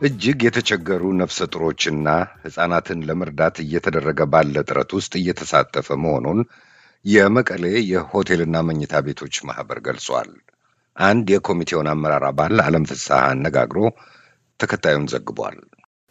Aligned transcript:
እጅግ 0.00 0.38
የተቸገሩ 0.46 1.02
ነፍሰ 1.18 1.46
ጡሮችና 1.52 2.08
ሕፃናትን 2.44 3.00
ለመርዳት 3.08 3.56
እየተደረገ 3.64 4.20
ባለ 4.32 4.62
ጥረት 4.68 4.90
ውስጥ 4.98 5.12
እየተሳተፈ 5.20 5.88
መሆኑን 6.04 6.40
የመቀሌ 7.04 7.64
የሆቴልና 7.90 8.56
መኝታ 8.68 8.94
ቤቶች 9.06 9.36
ማህበር 9.48 9.78
ገልጿል። 9.86 10.30
አንድ 10.96 11.26
የኮሚቴውን 11.34 11.90
አመራር 11.92 12.24
አባል 12.30 12.56
አለም 12.64 12.86
ፍስሐ 12.90 13.18
አነጋግሮ 13.28 13.80
ተከታዩን 14.60 15.06
ዘግቧል። 15.12 15.58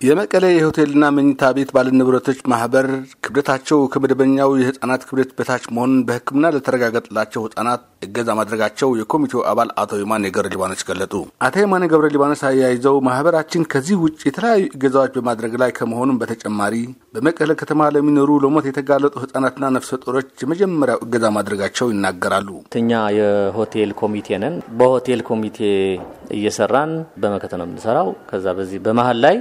የመቀሌ 0.02 0.46
የሆቴልና 0.52 1.06
መኝታ 1.16 1.48
ቤት 1.56 1.72
ባለንብረቶች 1.76 2.38
ማህበር 2.52 2.86
ክብደታቸው 3.24 3.80
ከመደበኛው 3.94 4.52
የህፃናት 4.60 5.02
ክብደት 5.08 5.32
በታች 5.38 5.64
መሆኑን 5.72 6.04
በሕክምና 6.08 6.52
ለተረጋገጠላቸው 6.56 7.42
ህፃናት 7.46 7.82
እገዛ 8.06 8.30
ማድረጋቸው 8.40 8.90
የኮሚቴው 9.00 9.42
አባል 9.52 9.70
አቶ 9.82 10.00
የማነ 10.02 10.30
ገብረ 10.30 10.50
ሊባኖስ 10.54 10.84
ገለጡ። 10.90 11.14
አቶ 11.46 11.56
የማነ 11.64 11.90
ገብረ 11.94 12.10
ሊባኖስ 12.14 12.44
አያይዘው 12.50 12.98
ማህበራችን 13.08 13.68
ከዚህ 13.74 13.98
ውጭ 14.04 14.22
የተለያዩ 14.28 14.64
እገዛዎች 14.70 15.12
በማድረግ 15.18 15.56
ላይ 15.64 15.74
ከመሆኑም 15.80 16.20
በተጨማሪ 16.22 16.76
በመቀለ 17.16 17.52
ከተማ 17.62 17.90
ለሚኖሩ 17.96 18.38
ለሞት 18.44 18.68
የተጋለጡ 18.70 19.14
ህጻናትና 19.24 19.72
ነፍሰ 19.78 20.00
ጡሮች 20.04 20.30
የመጀመሪያው 20.44 21.02
እገዛ 21.06 21.26
ማድረጋቸው 21.38 21.90
ይናገራሉ። 21.94 22.50
እኛ 22.82 22.92
የሆቴል 23.20 23.92
ኮሚቴ 24.02 24.40
ነን። 24.44 24.56
በሆቴል 24.80 25.24
ኮሚቴ 25.30 25.60
እየሰራን 26.38 26.94
በመከተ 27.22 27.54
ነው 27.60 27.68
የምንሰራው። 27.68 28.10
ከዛ 28.32 28.48
በዚህ 28.58 28.80
በመሀል 28.88 29.20
ላይ 29.26 29.38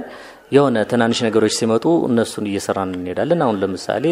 የሆነ 0.51 0.77
ትናንሽ 0.91 1.19
ነገሮች 1.25 1.53
ሲመጡ 1.57 1.85
እነሱን 2.07 2.45
እየሰራን 2.49 2.91
እንሄዳለን። 2.95 3.43
አሁን 3.45 3.59
ለምሳሌ 3.61 4.05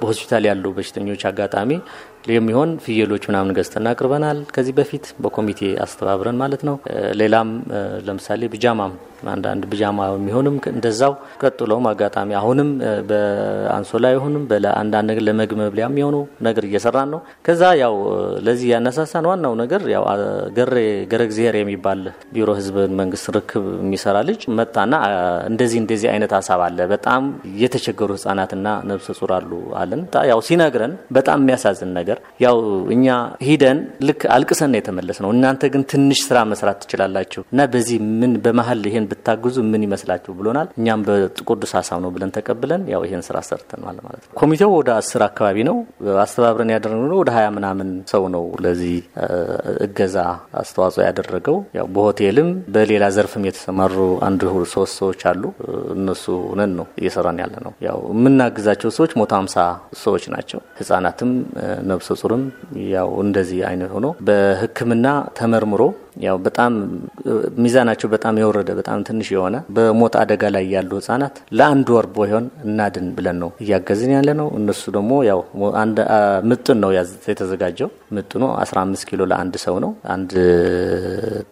በሆስፒታል 0.00 0.44
ያሉ 0.48 0.64
በሽተኞች 0.76 1.22
አጋጣሚ 1.30 1.70
የሚሆን 2.24 2.70
ፍየሎች 2.84 3.24
ምናምን 3.28 3.54
ገዝተን 3.56 3.88
አቅርበናል። 3.90 4.40
ከዚህ 4.54 4.74
በፊት 4.76 5.06
በኮሚቴ 5.22 5.60
አስተባብረን 5.84 6.36
ማለት 6.42 6.62
ነው። 6.68 6.76
ሌላም 7.20 7.48
ለምሳሌ 8.06 8.48
ብጃማም 8.52 8.92
አንዳንድ 9.32 9.62
ብጃማ 9.70 9.98
የሚሆንም 10.10 10.54
እንደዛው 10.70 11.12
ቀጥሎም 11.42 11.84
አጋጣሚ 11.90 12.30
አሁንም 12.38 12.68
በአንሶላ 13.10 14.06
ይሁንም 14.14 14.44
በአንዳንድ 14.50 15.06
ነገር 15.10 15.22
ለምግብ 15.28 15.58
መብሊያ 15.60 15.86
የሚሆኑ 15.88 16.16
ነገር 16.46 16.64
እየሰራን 16.68 17.10
ነው። 17.14 17.20
ከዛ 17.46 17.62
ያው 17.82 17.94
ለዚህ 18.46 18.68
ያነሳሳን 18.72 19.28
ዋናው 19.30 19.54
ነገር 19.62 19.82
ያው 19.94 20.04
ገሬ 20.58 20.74
ገረ 21.12 21.22
እግዚአብሔር 21.28 21.56
የሚባል 21.60 22.00
ቢሮ 22.34 22.48
ህዝብን 22.58 22.94
መንግስት 23.00 23.28
ርክብ 23.36 23.66
የሚሰራ 23.78 24.16
ልጅ 24.28 24.42
መጣና 24.58 24.92
እንደዚህ 25.50 25.78
እንደዚህ 25.82 26.08
አይነት 26.12 26.34
ሀሳብ 26.38 26.62
አለ፣ 26.66 26.78
በጣም 26.94 27.22
የተቸገሩ 27.62 28.10
ህጻናትና 28.18 28.66
ነብሰ 28.90 29.08
ጡር 29.20 29.32
አሉ 29.38 29.52
አለን። 29.82 30.02
ያው 30.32 30.42
ሲነግረን 30.48 30.94
በጣም 31.16 31.38
የሚያሳዝን 31.42 31.92
ነገር 32.00 32.11
ያው 32.44 32.56
እኛ 32.94 33.06
ሂደን 33.46 33.78
ልክ 34.08 34.22
አልቅሰን 34.34 34.74
የተመለስ 34.78 35.18
ነው። 35.24 35.30
እናንተ 35.34 35.70
ግን 35.74 35.82
ትንሽ 35.92 36.20
ስራ 36.28 36.38
መስራት 36.52 36.78
ትችላላችሁ 36.82 37.42
እና 37.52 37.66
በዚህ 37.72 37.98
ምን 38.20 38.32
በመሀል 38.44 38.82
ይሄን 38.88 39.06
ብታግዙ 39.12 39.56
ምን 39.70 39.84
ይመስላችሁ 39.86 40.32
ብሎናል። 40.38 40.68
እኛም 40.80 41.02
በቅዱስ 41.08 41.72
ሀሳብ 41.78 41.98
ነው 42.04 42.12
ብለን 42.14 42.32
ተቀብለን 42.36 42.82
ያው 42.92 43.02
ይሄን 43.06 43.22
ስራ 43.28 43.36
ሰርተናል 43.48 43.98
ማለት 44.06 44.22
ነው። 44.24 44.34
ኮሚቴው 44.40 44.72
ወደ 44.78 44.90
አስር 44.98 45.22
አካባቢ 45.28 45.58
ነው 45.68 45.76
አስተባብረን 46.24 46.72
ያደረግነው 46.74 47.18
ወደ 47.22 47.30
ሀያ 47.36 47.48
ምናምን 47.56 47.88
ሰው 48.12 48.24
ነው 48.34 48.44
ለዚህ 48.64 48.94
እገዛ 49.86 50.16
አስተዋጽኦ 50.62 51.02
ያደረገው። 51.06 51.58
ያው 51.78 51.86
በሆቴልም 51.94 52.48
በሌላ 52.74 53.04
ዘርፍም 53.16 53.46
የተሰማሩ 53.48 53.96
አንድ 54.26 54.40
ሶስት 54.72 54.94
ሰዎች 55.00 55.20
አሉ። 55.30 55.42
እነሱ 55.96 56.24
ነን 56.58 56.72
ነው 56.78 56.86
እየሰራን 57.00 57.38
ያለ 57.42 57.54
ነው። 57.66 57.72
ያው 57.86 57.98
የምናግዛቸው 58.14 58.90
ሰዎች 58.96 59.12
ሞቶ 59.20 59.32
ሀምሳ 59.38 59.56
ሰዎች 60.02 60.24
ናቸው። 60.34 60.60
ህጻናትም 60.80 61.30
ነብሰ 62.02 62.14
ጡርም 62.20 62.40
ያው 62.92 63.08
እንደዚህ 63.24 63.58
አይነት 63.68 63.90
ሆኖ 63.96 64.06
በሕክምና 64.28 65.06
ተመርምሮ 65.38 65.82
ያው 66.16 66.36
በጣም 66.46 66.72
ሚዛናቸው 67.62 68.08
በጣም 68.12 68.34
የወረደ 68.40 68.70
በጣም 68.78 68.98
ትንሽ 69.08 69.28
የሆነ 69.34 69.56
በሞት 69.76 70.14
አደጋ 70.22 70.50
ላይ 70.54 70.64
ያሉ 70.74 70.90
ህጻናት 70.98 71.36
ለአንድ 71.58 71.88
ወር 71.94 72.06
ቢሆን 72.14 72.46
እናድን 72.66 73.06
ብለን 73.16 73.38
ነው 73.42 73.50
እያገዝን 73.64 74.12
ያለ 74.16 74.30
ነው። 74.40 74.48
እነሱ 74.58 74.82
ደግሞ 74.96 75.12
ያው 75.28 75.40
ምጥን 76.50 76.78
ነው 76.82 76.90
የተዘጋጀው። 77.28 77.88
ምጥኑ 78.16 78.42
15 78.62 79.06
ኪሎ 79.08 79.22
ለአንድ 79.30 79.54
ሰው 79.64 79.76
ነው። 79.84 79.92
አንድ 80.14 80.32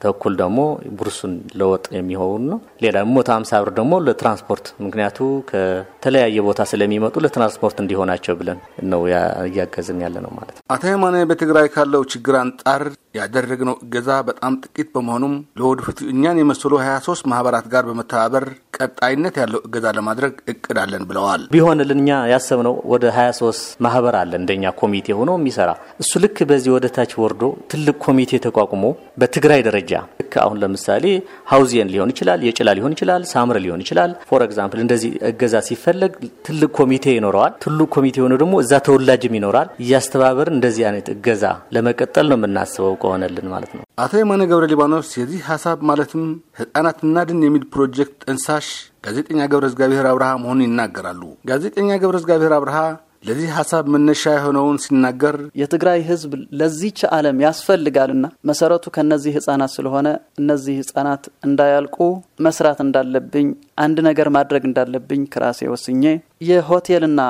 ተኩል 0.03 0.35
ደግሞ 0.41 0.59
ቡርሱን 0.99 1.33
ለወጥ 1.61 1.85
የሚሆን 1.99 2.43
ነው። 2.51 2.59
ሌላ 2.85 2.97
ሞት 3.13 3.29
50 3.35 3.63
ብር 3.63 3.71
ደግሞ 3.79 3.93
ለትራንስፖርት 4.07 4.67
ምክንያቱ 4.87 5.19
ከተለያየ 5.51 6.39
ቦታ 6.49 6.61
ስለሚመጡ 6.71 7.15
ለትራንስፖርት 7.25 7.79
እንዲሆናቸው 7.85 8.37
ብለን 8.41 8.59
ነው 8.93 9.03
እያገዝን 9.47 10.01
ያለ 10.05 10.17
ነው 10.27 10.33
ማለት 10.39 10.55
ነው። 10.55 10.65
አቶ 10.75 10.85
የማነ 10.93 11.17
በትግራይ 11.31 11.69
ካለው 11.75 12.03
ችግር 12.13 12.37
አንጻር 12.41 12.85
ያደረግነው 13.15 13.77
እገዛ 13.85 14.11
በጣም 14.29 14.53
ጥቂት 14.65 14.89
በመሆኑም 14.95 15.33
ለወደፊቱ 15.61 15.99
እኛን 16.13 16.41
የመሰሉ 16.41 16.73
23 16.83 17.31
ማህበራት 17.31 17.67
ጋር 17.73 17.85
በመተባበር 17.89 18.45
ቀጣይነት 18.79 19.35
ያለው 19.41 19.61
እገዛ 19.67 19.87
ለማድረግ 19.97 20.35
እቅድ 20.53 20.79
አለን 20.83 21.05
ብለዋል። 21.09 21.43
ቢሆንልን 21.55 22.01
እኛ 22.03 22.11
ያሰብነው 22.33 22.77
ወደ 22.93 23.05
23 23.17 23.65
ማህበር 23.87 24.17
አለ 24.21 24.33
እንደኛ 24.41 24.73
ኮሚቴ 24.81 25.09
ሆኖ 25.19 25.31
የሚሰራ 25.39 25.71
እሱ 26.05 26.13
ልክ 26.25 26.39
በዚህ 26.51 26.73
ወደ 26.77 26.89
ታች 26.97 27.15
ወርዶ 27.23 27.43
ትልቅ 27.73 27.97
ኮሚቴ 28.07 28.41
ተቋቁሞ 28.47 28.85
በትግራይ 29.21 29.63
ደረጃ 29.69 29.93
ልክ 30.31 30.37
አሁን 30.41 30.59
ለምሳሌ 30.63 31.05
ሀውዚየን 31.51 31.89
ሊሆን 31.93 32.11
ይችላል፣ 32.13 32.41
የጭላ 32.47 32.69
ሊሆን 32.79 32.93
ይችላል፣ 32.95 33.23
ሳምር 33.31 33.57
ሊሆን 33.65 33.81
ይችላል። 33.85 34.11
for 34.29 34.43
example 34.47 34.81
እንደዚህ 34.83 35.11
እገዛ 35.31 35.55
ሲፈለግ 35.69 36.13
ትልቅ 36.47 36.71
ኮሚቴ 36.79 37.05
ይኖረዋል። 37.17 37.53
ትልቅ 37.65 37.89
ኮሚቴ 37.97 38.17
ሆኖ 38.25 38.35
ደግሞ 38.43 38.55
እዛ 38.65 38.73
ተወላጅም 38.87 39.35
ይኖራል። 39.39 39.69
እያስተባበርን 39.85 40.57
እንደዚህ 40.59 40.85
አይነት 40.89 41.09
እገዛ 41.15 41.45
ለመቀጠል 41.77 42.27
ነው 42.31 42.39
የምናስበው 42.41 42.95
ከሆነልን 43.03 43.49
ማለት 43.55 43.73
ነው። 43.77 43.83
አቶ 44.05 44.13
የማነ 44.21 44.43
ገብረ 44.51 44.67
ሊባኖስ 44.73 45.11
የዚህ 45.21 45.43
ሀሳብ 45.51 45.79
ማለትም 45.91 46.25
ህጻናት 46.61 46.99
እናድን 47.09 47.43
የሚል 47.47 47.67
ፕሮጀክት 47.75 48.17
ጠንሳሽ 48.27 48.69
ጋዜጠኛ 49.07 49.43
ገብረ 49.53 49.67
እግዚአብሔር 49.71 50.07
አብርሃ 50.11 50.31
መሆኑን 50.43 50.67
ይናገራሉ። 50.67 51.23
ጋዜጠኛ 51.51 51.91
ገብረ 52.03 52.17
እግዚአብሔር 52.23 52.55
አብርሃ 52.57 52.79
ለዚህ 53.23 53.51
ሀሳብ 53.57 53.85
መነሻ 53.95 54.33
የሆነውን 54.35 54.77
ሲናገር 54.85 55.37
የትግራይ 55.61 56.01
ህዝብ 56.09 56.31
ለዚች 56.61 57.01
ዓለም 57.17 57.39
ያስፈልጋልና 57.45 58.27
መሰረቱ 58.51 58.85
ከነዚህ 58.97 59.35
ህጻናት 59.39 59.73
ስለሆነ 59.77 60.09
እነዚህ 60.41 60.77
ህጻናት 60.81 61.25
እንዳያልቁ 61.49 61.99
መስራት 62.47 62.79
እንዳለብኝ 62.87 63.49
አንድ 63.85 63.99
ነገር 64.09 64.31
ማድረግ 64.37 64.65
እንዳለብኝ 64.69 65.25
ከራሴ 65.35 65.69
ወስኜ 65.73 66.05
የሆቴልና 66.51 67.21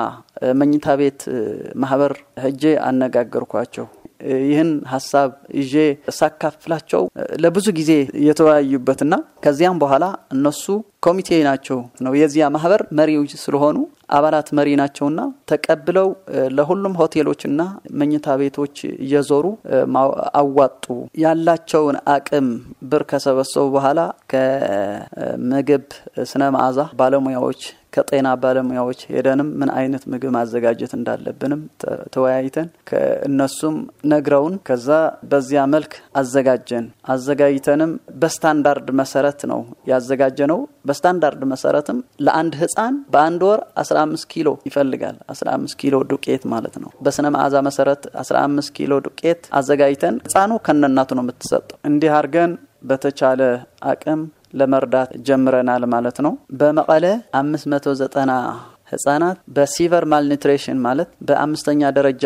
መኝታ 0.61 0.95
ቤት 1.01 1.21
ማህበር 1.83 2.13
ሄጄ 2.43 2.63
አነጋገርኳቸው። 2.87 3.87
ይህን 4.45 4.71
ሀሳብ 4.91 5.29
ይዤ 5.59 5.73
ሳካፍላቸው 6.17 7.03
ለብዙ 7.43 7.67
ጊዜ 7.79 7.91
የተወያዩበትና 8.27 9.13
ከዚያም 9.43 9.81
በኋላ 9.83 10.05
እነሱ 10.35 10.65
ኮሚቴ 11.05 11.29
ናቸው 11.47 11.77
ነው 12.05 12.13
የዚያ 12.19 12.45
ማህበር 12.55 12.81
መሪዎች 12.97 13.31
ስለሆኑ 13.43 13.77
አባላት 14.15 14.47
መሪ 14.57 14.69
ናቸውና 14.81 15.19
ተቀብለው 15.51 16.07
ለሁሉም 16.57 16.97
ሆቴሎችና 17.01 17.61
መኝታ 17.99 18.35
ቤቶች 18.41 18.75
እየዞሩ 18.97 19.45
አዋጡ። 20.41 20.85
ያላቸውን 21.23 21.97
አቅም 22.15 22.47
ብር 22.91 23.03
ከሰበሰቡ 23.11 23.65
በኋላ 23.75 23.99
ከምግብ 24.33 25.85
ስነ 26.31 26.43
መዓዛ 26.55 26.79
ባለሙያዎች 27.01 27.61
ከጤና 27.93 28.27
ባለሙያዎች 28.41 28.99
ሄደንም 29.11 29.49
ምን 29.59 29.69
አይነት 29.77 30.03
ምግብ 30.11 30.31
ማዘጋጀት 30.35 30.91
እንዳለብንም 30.97 31.61
ተወያይተን 32.13 32.67
ከእነሱም 32.89 33.77
ነግረውን 34.11 34.55
ከዛ 34.67 34.87
በዚያ 35.31 35.61
መልክ 35.73 35.91
አዘጋጀን። 36.21 36.85
አዘጋጅተንም 37.15 37.91
በስታንዳርድ 38.21 38.89
መሰረት 39.01 39.41
ነው 39.51 39.61
ያዘጋጀ 39.91 40.39
ነው። 40.51 40.59
በስታንዳርድ 40.87 41.41
መሰረትም 41.51 41.97
ለአንድ 42.25 42.53
ህፃን 42.61 42.95
በአንድ 43.13 43.41
ወር 43.49 43.61
15 43.81 44.27
ኪሎ 44.33 44.49
ይፈልጋል። 44.69 45.17
15 45.33 45.77
ኪሎ 45.81 45.95
ዱቄት 46.11 46.43
ማለት 46.53 46.75
ነው። 46.83 46.91
በስነ 47.05 47.27
መዓዛ 47.35 47.55
መሰረት 47.67 48.03
15 48.21 48.75
ኪሎ 48.77 48.93
ዱቄት 49.07 49.41
አዘጋጅተን 49.59 50.17
ህፃኑ 50.27 50.51
ከነናቱ 50.67 51.11
ነው 51.17 51.25
የምትሰጠው። 51.25 51.77
እንዲህ 51.89 52.11
አድርገን 52.17 52.53
በተቻለ 52.89 53.41
አቅም 53.89 54.21
ለመርዳት 54.53 55.11
ጀምረናል 55.27 55.83
ማለት 55.93 56.17
ነው። 56.25 56.33
በመቀለ 56.53 57.05
590 57.35 58.37
ህጻናት 58.91 59.37
በ 59.55 59.68
severe 59.68 60.05
malnutrition 60.13 60.79
ማለት 60.79 61.09
በአምስተኛ 61.27 61.91
ደረጃ 61.97 62.25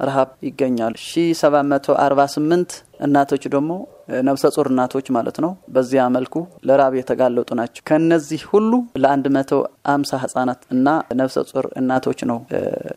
ረሃብ 0.00 0.28
ይገኛሉ። 0.46 0.94
1748 1.04 2.74
እናቶች 3.00 3.42
ደግሞ 3.54 3.72
ነብሰ 4.26 4.44
ጡር 4.54 4.66
እናቶች 4.70 5.06
ማለት 5.16 5.36
ነው። 5.44 5.50
በዚያ 5.68 6.02
መልኩ 6.14 6.34
ለራብ 6.68 6.92
የተጋለጡ 6.98 7.48
ናቸው። 7.58 7.82
ከነዚህ 7.88 8.40
ሁሉ 8.52 8.70
ለ150 9.02 10.20
ህጻናት 10.22 10.60
እና 10.74 10.86
ነብሰ 11.20 11.36
ጡር 11.50 11.66
እናቶች 11.80 12.20
ነው 12.30 12.38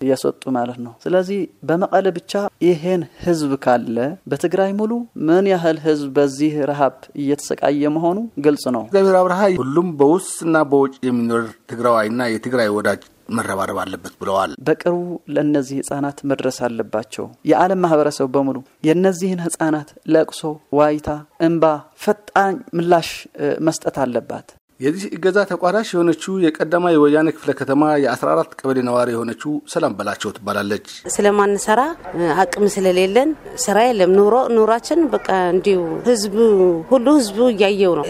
እየሰጡ 0.04 0.44
ማለት 0.58 0.80
ነው። 0.86 0.94
ስለዚህ 1.06 1.40
በመቀለ 1.64 2.08
ብቻ 2.18 2.32
ይሄን 2.68 3.04
ህዝብ 3.26 3.52
ካለ 3.66 3.98
በትግራይ 4.32 4.72
ሙሉ 4.80 4.92
ምን 5.30 5.48
ያህል 5.54 5.80
ህዝብ 5.88 6.10
በዚህ 6.18 6.54
ረሃብ 6.72 6.96
እየተሰቃየ 7.22 7.94
መሆኑ 7.98 8.18
ግልጽ 8.46 8.66
ነው። 8.78 8.84
እግዚአብሔር 8.88 9.18
አብርሃ 9.22 9.42
ሁሉም 9.62 9.90
በውስጥና 10.02 10.58
በውጭ 10.72 10.94
የሚኖር 11.08 11.44
ትግራዋይና 11.72 12.22
የትግራይ 12.32 12.70
ወዳጅ 12.78 13.04
መረባረብ 13.32 13.78
አለበት 13.84 14.14
ብለዋል። 14.22 14.52
በቅርቡ 14.68 15.02
ለእነዚህ 15.36 15.78
ህጻናት 15.82 16.18
መድረስ 16.32 16.58
አለባቸው። 16.68 17.26
የዓለም 17.52 17.82
ማህበረሰብ 17.84 18.30
በሙሉ 18.36 18.58
የእነዚህን 18.84 19.44
ህጻናት 19.46 19.90
ለቅሶ፣ 20.14 20.42
ዋይታ፣ 20.74 21.10
እንባ 21.42 21.64
ፈጣን 22.04 22.56
ምላሽ 22.78 23.10
መስጠት 23.62 23.98
አለባት። 24.04 24.48
የዚህ 24.82 25.10
እገዛ 25.16 25.40
ተቋዳሽ 25.50 25.90
የሆነችው 25.94 26.34
የቀዳማ 26.44 26.86
የወያኔ 26.94 27.30
ክፍለ 27.36 27.52
ከተማ 27.60 27.82
የ14 28.04 28.54
ቀበሌ 28.60 28.78
ነዋሪ 28.88 29.10
የሆነችው 29.14 29.52
ሰላም 29.74 29.94
በላቸው 29.98 30.30
ትባላለች። 30.38 30.88
ስለማንሰራ 31.16 31.82
አቅም 32.44 32.66
ስለሌለን 32.76 33.30
ስራ 33.66 33.78
የለም። 33.88 34.14
ኑሮ 34.20 34.36
ኑሯችን 34.56 35.02
በቃ 35.14 35.28
እንዲሁ 35.54 35.80
ህዝቡ 36.08 36.36
ሁሉ 36.92 37.06
ህዝቡ 37.20 37.40
እያየው 37.54 37.94
ነው። 38.00 38.06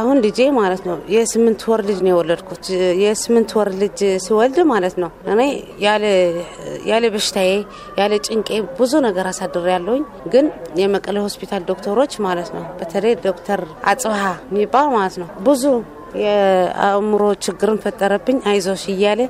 አሁን 0.00 0.18
ልጄ 0.26 0.48
ማለት 0.58 0.82
ነው 0.90 0.98
የስምንት 1.14 1.62
ወር 1.70 1.82
ልጅ 1.90 2.00
ነው 2.04 2.12
የወለድኩት። 2.12 2.64
የስምንት 3.04 3.52
ወር 3.58 3.70
ልጅ 3.82 3.96
ሲወልድ 4.26 4.58
ማለት 4.72 4.96
ነው 5.02 5.12
እኔ 5.32 5.40
ያለ 6.88 7.04
በሽታዬ 7.14 7.50
ያለ 8.00 8.12
ጭንቄ 8.26 8.50
ብዙ 8.80 8.94
ነገር 9.06 9.28
አሳድር 9.32 9.68
ያለውኝ 9.74 10.04
ግን 10.34 10.46
የመቀሌ 10.80 11.16
ሆስፒታል 11.26 11.62
ዶክተሮች 11.70 12.14
ማለት 12.26 12.50
ነው 12.56 12.64
በተለይ 12.80 13.14
ዶክተር 13.26 13.60
አጽብሃ 13.90 14.22
የሚባል 14.50 14.88
ማለት 14.96 15.16
ነው 15.22 15.30
ብዙ 15.46 15.62
የአእምሮ 16.22 17.22
ችግርን 17.44 17.78
ፈጠረብኝ። 17.82 18.38
አይዞሽ 18.50 18.84
እያለ 18.92 19.20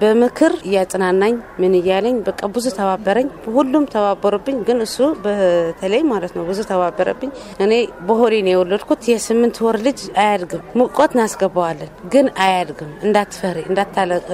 በምክር 0.00 0.52
እያጽናናኝ 0.68 1.34
ምን 1.60 1.74
እያለኝ 1.80 2.16
በቃ 2.28 2.40
ብዙ 2.54 2.66
ተባበረኝ። 2.78 3.28
ሁሉም 3.56 3.84
ተባበሩብኝ፣ 3.94 4.58
ግን 4.68 4.78
እሱ 4.86 4.96
በተለይ 5.24 6.02
ማለት 6.10 6.32
ነው 6.36 6.44
ብዙ 6.48 6.60
ተባበረብኝ። 6.70 7.30
እኔ 7.64 7.72
በሆዴ 8.06 8.34
ነው 8.46 8.52
የወለድኩት። 8.54 9.02
የስምንት 9.12 9.56
ወር 9.66 9.78
ልጅ 9.86 10.00
አያድግም። 10.22 10.62
ሙቆት 10.76 11.12
እናስገባዋለን፣ 11.16 11.90
ግን 12.12 12.26
አያድግም። 12.44 12.90
እንዳትፈሪ፣ 13.06 13.58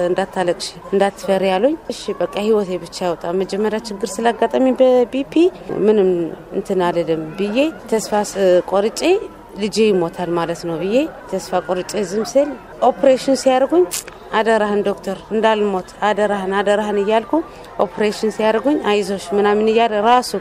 እንዳታለቅሺ፣ 0.07 0.67
እንዳትፈሪ 0.93 1.43
ያሉኝ። 1.51 1.75
እሺ 1.93 2.01
በቃ 2.21 2.35
ህይወቴ 2.41 2.69
ብቻ 2.83 2.97
ያውጣ። 3.07 3.23
መጀመሪያ 3.41 3.79
ችግር 3.87 4.09
ስላጋጠሚ 4.11 4.65
በ 4.79 5.06
BP 5.06 5.33
ምንም 5.85 6.09
እንትን 6.53 6.81
አልልም 6.87 7.23
ብዬ 7.37 7.57
ተስፋ 7.91 8.13
ቆርጬ 8.71 9.01
ልጄ 9.57 9.77
ይሞታል 9.87 10.29
ማለት 10.37 10.61
ነው 10.67 10.75
ብዬ 10.81 10.95
ተስፋ 11.29 11.61
ቆርጬ 11.67 11.91
ዝም 12.09 12.25
ስል 12.31 12.49
ኦፕሬሽን 12.89 13.37
ሲያደርጉኝ 13.41 13.83
አደራህን 14.33 14.81
ዶክተር 14.87 15.17
እንዳልሞት 15.33 15.89
አደራህን 16.09 16.53
አደራህን 16.59 16.99
እያልኩ 17.01 17.31
ኦፕሬሽን 17.85 18.33
ሲያደርጉኝ 18.35 18.77
አይዞሽ 18.91 19.25
ምናምን 19.37 19.69
እያለ 19.71 19.93
ራሱ 20.07 20.31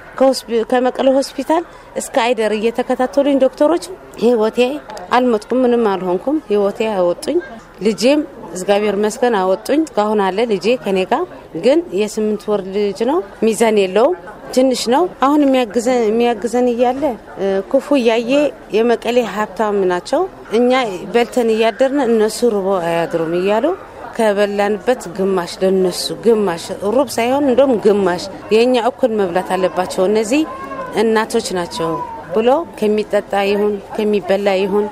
ከመቀለ 0.72 1.08
ሆስፒታል 1.16 1.64
እስከ 2.00 2.16
አይደር 2.26 2.54
እየተከታተሉኝ 2.58 3.38
ዶክተሮች 3.44 3.86
ህይወቴ 4.22 4.58
አልሞትኩም፣ 5.16 5.60
ምንም 5.64 5.86
አልሆንኩም። 5.92 6.36
ህይወቴ 6.50 6.80
አወጡኝ። 6.94 7.38
ልጄም 7.80 8.20
እግዚአብሔር 8.52 8.96
መስገን 9.04 9.34
አወጡኝ። 9.40 9.80
እስካሁን 9.86 10.20
አለ 10.26 10.38
ልጄ 10.52 10.66
ከኔ 10.84 10.98
ጋር 11.10 11.24
ግን 11.64 11.80
የስምንት 12.00 12.42
ወር 12.50 12.62
ልጅ 12.76 13.00
ነው። 13.10 13.18
ሚዛን 13.44 13.78
የለውም 13.82 14.16
ትንሽ 14.54 14.82
ነው። 14.92 15.02
አሁን 15.24 15.40
የሚያግዘን 16.08 16.68
እያለ 16.72 17.02
ክፉ 17.70 17.86
እያየ 18.00 18.32
የመቀሌ 18.76 19.18
ሀብታም 19.34 19.78
ናቸው። 19.90 20.22
እኛ 20.58 20.70
በልተን 21.14 21.50
እያደርን 21.54 22.00
እነሱ 22.06 22.38
ርቦ 22.54 22.68
አያድሩም 22.84 23.34
እያሉ 23.40 23.66
ከበላንበት 24.16 25.02
ግማሽ 25.16 25.52
ለነሱ 25.62 26.06
ግማሽ 26.24 26.64
ሩብ 26.94 27.08
ሳይሆን 27.16 27.44
እንደም 27.50 27.72
ግማሽ 27.84 28.24
የእኛ 28.54 28.74
እኩል 28.90 29.12
መብላት 29.20 29.50
አለባቸው 29.56 30.02
እነዚህ 30.08 30.42
እናቶች 31.02 31.46
ናቸው 31.58 31.90
ብሎ 32.34 32.48
ከሚጠጣ 32.78 33.32
ይሁን 33.50 33.74
ከሚበላ 33.94 34.48
ይሁን 34.60 34.86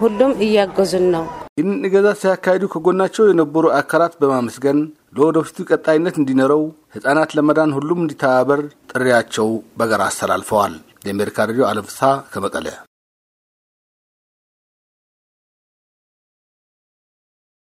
ሁሉም 0.00 0.32
እያገዙን 0.44 1.06
ነው። 1.14 1.24
ይህንን 1.58 1.86
እገዛ 1.88 2.08
ሲያካሂዱ 2.20 2.64
ከጎናቸው 2.72 3.24
የነበሩ 3.28 3.64
አካላት 3.78 4.14
በማመስገን 4.20 4.78
ለወደፊቱ 5.14 5.66
ቀጣይነት 5.70 6.16
እንዲኖረው 6.20 6.62
ህጻናት 6.94 7.30
ለመዳን 7.38 7.74
ሁሉም 7.76 8.00
እንዲተባበር 8.04 8.60
ጥሪያቸው 8.92 9.48
በጋራ 9.78 10.02
አስተላልፈዋል። 10.10 10.74
የአሜሪካ 11.06 11.46
ሬዲዮ 11.50 11.64
አለም 11.68 11.86
ፍስሐ 11.90 12.10
ከመቀለ 12.32 12.66